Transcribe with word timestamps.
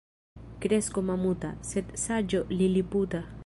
Kresko 0.63 1.03
mamuta, 1.11 1.53
sed 1.73 1.95
saĝo 2.07 2.45
liliputa. 2.59 3.27